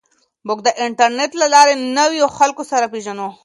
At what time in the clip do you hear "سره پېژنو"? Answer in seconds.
2.71-3.29